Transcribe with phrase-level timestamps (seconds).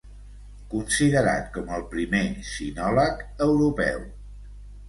[0.71, 4.01] Considerat com el primer sinòleg europeu.